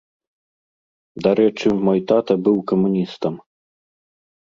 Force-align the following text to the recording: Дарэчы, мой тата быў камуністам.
Дарэчы, 1.27 1.67
мой 1.85 1.99
тата 2.15 2.33
быў 2.49 2.57
камуністам. 2.75 3.33